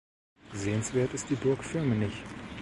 [0.53, 2.23] Sehenswert ist die Burg Firmenich.